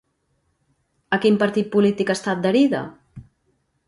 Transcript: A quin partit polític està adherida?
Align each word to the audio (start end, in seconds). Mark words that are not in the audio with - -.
A 1.17 1.19
quin 1.25 1.37
partit 1.43 1.69
polític 1.75 2.13
està 2.15 2.33
adherida? 2.33 2.81